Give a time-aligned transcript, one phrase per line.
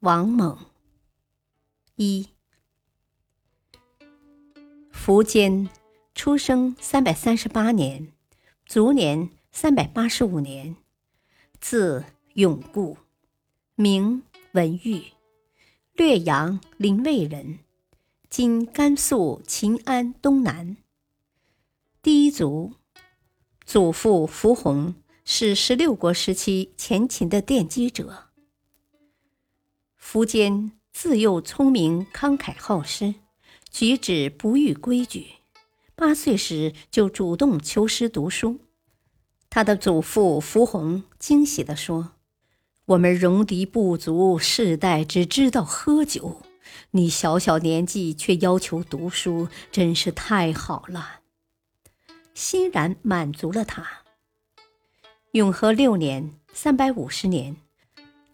[0.00, 0.58] 王猛。
[1.96, 2.28] 一，
[4.90, 5.68] 苻坚
[6.14, 8.10] 出生三百三十八年，
[8.64, 10.76] 卒年三百八十五年，
[11.60, 12.96] 字永固，
[13.74, 15.04] 名文玉，
[15.92, 17.58] 略阳临渭人，
[18.30, 20.78] 今甘肃秦安东南。
[22.00, 22.72] 第一族，
[23.66, 24.94] 祖父苻弘
[25.26, 28.29] 是十六国时期前秦的奠基者。
[30.12, 33.14] 苻坚自幼聪明慷慨好施，
[33.70, 35.34] 举止不逾规矩。
[35.94, 38.58] 八岁时就主动求师读书。
[39.48, 42.14] 他的祖父苻弘惊喜地说
[42.86, 46.42] ：“我们戎狄部族世代只知道喝酒，
[46.90, 51.20] 你小小年纪却要求读书，真是太好了。”
[52.34, 53.86] 欣然满足了他。
[55.30, 57.58] 永和六年（三百五十年）。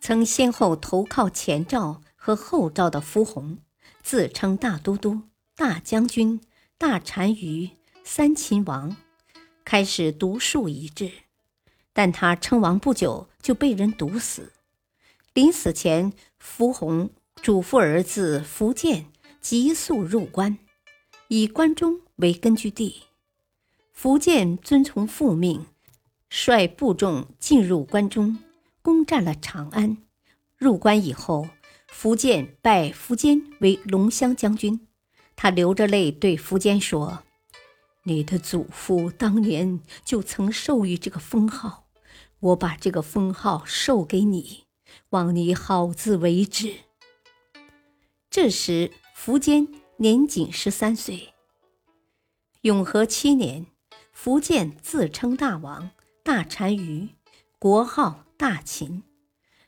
[0.00, 3.58] 曾先后投靠前赵和后赵的苻弘，
[4.02, 5.22] 自称大都督、
[5.56, 6.40] 大将军、
[6.78, 7.70] 大单于、
[8.04, 8.96] 三秦王，
[9.64, 11.10] 开始独树一帜。
[11.92, 14.52] 但他称王不久就被人毒死。
[15.32, 17.10] 临死前，苻弘
[17.42, 19.06] 嘱咐儿子苻建
[19.40, 20.58] 急速入关，
[21.28, 23.02] 以关中为根据地。
[23.98, 25.66] 苻建遵从父命，
[26.28, 28.38] 率部众进入关中。
[28.86, 29.96] 攻占了长安，
[30.56, 31.48] 入关以后，
[31.92, 34.86] 苻建拜苻坚为龙骧将军。
[35.34, 37.24] 他流着泪对苻坚说
[38.06, 41.88] ：“你的祖父当年就曾授予这个封号，
[42.38, 44.66] 我把这个封号授给你，
[45.08, 46.72] 望你好自为之。”
[48.30, 51.34] 这时，苻坚年仅十三岁。
[52.60, 53.66] 永和七年，
[54.16, 55.90] 苻建自称大王、
[56.22, 57.08] 大单于，
[57.58, 58.26] 国号。
[58.36, 59.02] 大秦，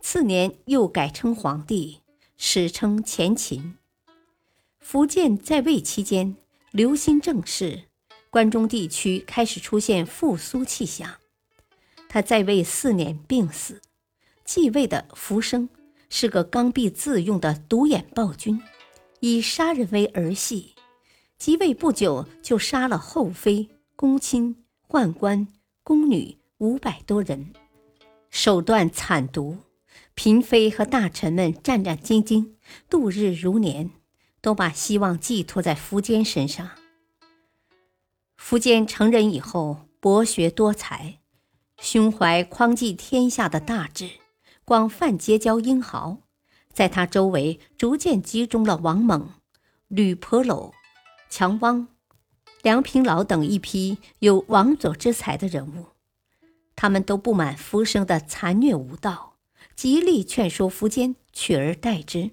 [0.00, 2.00] 次年又改称皇帝，
[2.36, 3.78] 史称前秦。
[4.84, 6.36] 苻建在位期间，
[6.72, 7.84] 留心政事，
[8.28, 11.14] 关中地区开始出现复苏气象。
[12.06, 13.80] 他在位四年病死，
[14.44, 15.70] 继位的苻生
[16.10, 18.60] 是个刚愎自用的独眼暴君，
[19.20, 20.74] 以杀人为儿戏。
[21.38, 25.48] 即位不久就杀了后妃、公卿、宦官、
[25.82, 27.54] 宫女五百多人。
[28.30, 29.58] 手段惨毒，
[30.14, 32.52] 嫔妃和大臣们战战兢兢，
[32.88, 33.90] 度日如年，
[34.40, 36.70] 都把希望寄托在苻坚身上。
[38.40, 41.18] 苻坚成人以后，博学多才，
[41.78, 44.10] 胸怀匡济天下的大志，
[44.64, 46.18] 广泛结交英豪，
[46.72, 49.30] 在他周围逐渐集中了王猛、
[49.88, 50.72] 吕婆娄、
[51.28, 51.88] 强汪、
[52.62, 55.86] 梁平老等一批有王佐之才的人物。
[56.80, 59.36] 他们都不满苻生的残虐无道，
[59.76, 62.30] 极力劝说苻坚取而代之。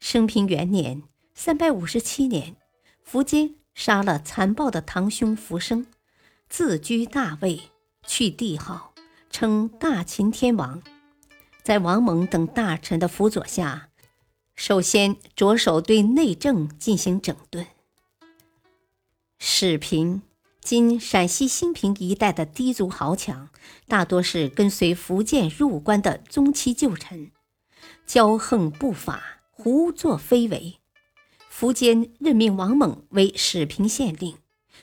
[0.00, 1.04] 生平元年
[1.36, 2.56] （三百五十七年），
[3.08, 5.86] 苻坚杀了残暴的堂兄苻生，
[6.48, 7.70] 自居大位，
[8.04, 8.92] 去帝号，
[9.30, 10.82] 称大秦天王。
[11.62, 13.90] 在王猛等大臣的辅佐下，
[14.56, 17.64] 首先着手对内政进行整顿。
[19.38, 20.22] 始平。
[20.60, 23.48] 今陕西兴平一带的氐族豪强，
[23.86, 27.30] 大多是跟随苻建入关的宗戚旧臣，
[28.06, 30.76] 骄横不法，胡作非为。
[31.50, 34.36] 苻坚任命王猛为始平县令，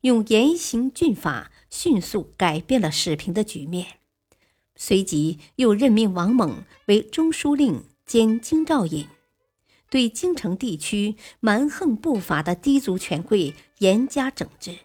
[0.00, 3.86] 用严刑峻法迅速改变了始平的局面。
[4.74, 9.06] 随即又任命王猛为中书令兼京兆尹，
[9.88, 14.76] 对京城地区蛮横不法的氐族权贵严加整治。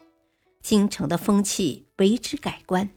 [0.63, 2.89] 京城的风气为之改观。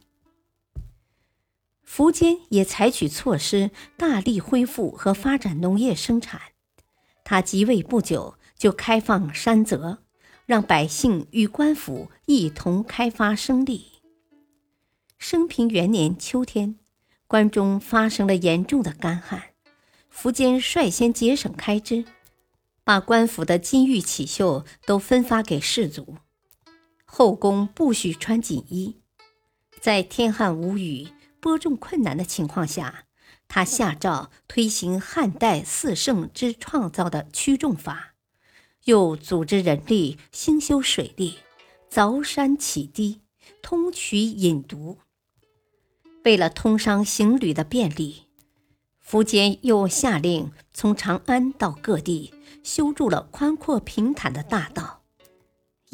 [1.87, 6.41] 苻坚也采取措施，大力恢复和发展农业生产。
[7.25, 9.99] 他即位不久，就开放山泽，
[10.47, 13.87] 让百姓与官府一同开发生利。
[15.19, 16.77] 升平元年秋天，
[17.27, 19.43] 关中发生了严重的干旱，
[20.15, 22.05] 苻坚率先节省开支，
[22.85, 26.17] 把官府的金玉绮绣都分发给士族。
[27.19, 29.01] 后宫不许穿锦衣，
[29.81, 31.09] 在天旱无雨、
[31.41, 33.07] 播种困难的情况下，
[33.49, 38.13] 他下诏推行汉代四圣之创造的驱重法，
[38.85, 41.39] 又组织人力兴修水利，
[41.91, 43.23] 凿山起堤，
[43.63, 44.99] 通渠引毒。
[46.23, 48.25] 为了通商行旅的便利，
[49.03, 54.95] 苻坚又下令从长安到各地修筑了宽阔平坦的大道，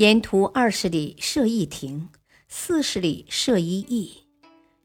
[0.03, 2.09] 沿途二十里设一亭，
[2.49, 4.25] 四十里设一驿。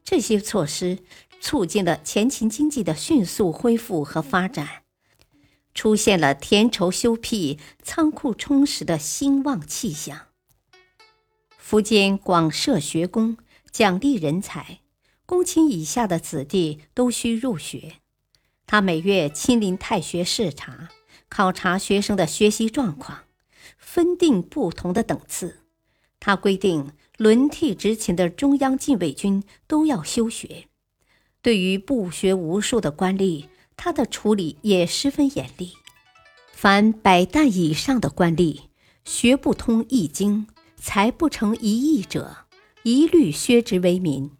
[0.04, 0.98] 这些措施。
[1.40, 4.82] 促进了前秦经济的迅速恢复和发展，
[5.72, 10.26] 出现了田畴修辟、仓库充实的兴旺气象。
[11.64, 13.36] 苻坚广设学宫，
[13.70, 14.80] 奖励人才，
[15.24, 17.94] 公卿以下的子弟都需入学。
[18.66, 20.88] 他每月亲临太学视察，
[21.28, 23.26] 考察学生的学习状况，
[23.90, 25.60] 分定不同的等次。
[26.20, 30.68] 他规定轮替执勤的中央禁卫军都要修学。
[31.40, 33.46] 对于不学无术的官吏，
[33.78, 35.72] 他的处理也十分严厉。
[36.52, 38.64] 凡百担以上的官吏，
[39.06, 40.46] 学不通易经，
[40.76, 42.44] 才不成一义者，
[42.82, 44.30] 一律削职为民。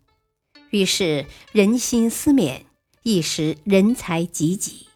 [0.70, 2.64] 于是人心思勉，
[3.02, 4.88] 一时人才济济。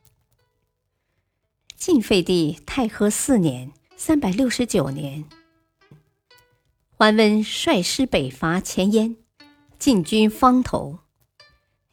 [1.74, 3.72] 晋废帝太和四年
[4.04, 5.26] （三百六十九年），
[6.90, 9.16] 桓温率师北伐前燕，
[9.78, 10.98] 进军方头。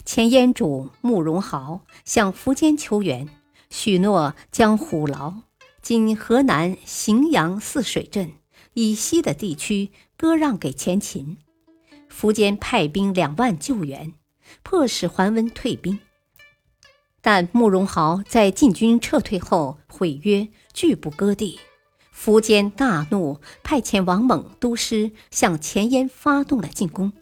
[0.06, 3.30] 前燕主慕容豪向苻坚求援，
[3.70, 5.36] 许诺将虎牢
[5.84, 8.32] （今河南荥阳泗水镇
[8.74, 11.38] 以西的地区）割让给前秦。
[12.12, 14.16] 苻坚派兵两万救援，
[14.64, 16.00] 迫使桓温退兵。
[17.22, 21.60] 但慕容豪在晋军撤退后毁约，拒不割地。
[22.22, 27.14] 苻坚大怒，派遣王猛督师向前燕发动了进攻。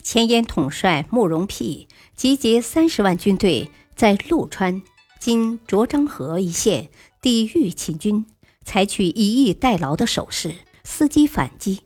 [0.00, 4.80] 前燕统帅慕容辟集结三十万军队，在陆川
[5.18, 6.90] （今卓漳河）一线
[7.20, 8.24] 抵御秦军，
[8.64, 10.54] 采取以逸待劳的手势，
[10.86, 11.80] 伺机反击。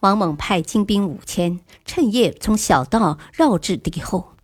[0.00, 4.36] 王猛派精兵五千，趁夜从小道绕至敌后，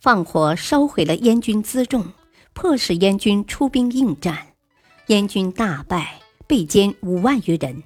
[0.00, 2.12] 放火烧毁了燕军辎重，
[2.52, 4.48] 迫使燕军出兵应战。
[5.06, 6.20] 燕军大败，
[6.50, 7.84] 被歼五万余人。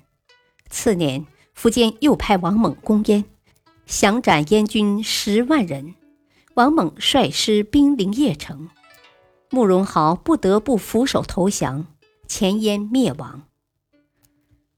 [0.71, 3.27] 次年，苻坚又派王猛攻燕。
[3.85, 5.97] 降斩燕军十万人，
[6.55, 8.71] 王猛率师兵临邺城，
[9.51, 11.89] 慕容豪不得不俯首投降，
[12.27, 13.43] 前燕灭亡。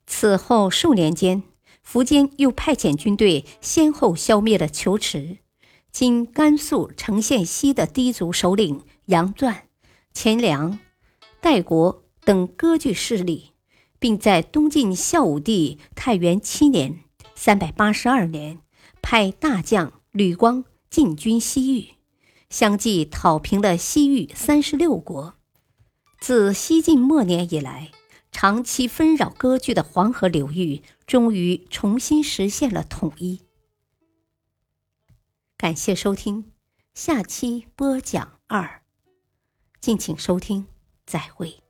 [0.04, 1.44] 此后数年间，
[1.88, 5.38] 苻坚又派遣军队先后消灭了求池
[5.92, 9.68] （今甘肃成县西）的氐族首领杨钻、
[10.12, 10.80] 钱粮、
[11.40, 13.52] 代国等割据势力，
[13.98, 17.00] 并在东晋孝武帝太元七年
[17.34, 18.60] （三百八十二年）。
[19.02, 21.94] 派大将吕光进军西域，
[22.50, 25.34] 相继讨平了西域三十六国。
[26.19, 27.93] 自西晋末年以来，
[28.32, 33.42] 长期纷扰割据的黄河流域，终于重新实现了统一。
[35.56, 36.50] 感谢收听，
[36.92, 38.82] 下期播讲二，
[39.81, 40.66] 敬请收听，
[41.06, 41.65] 再会。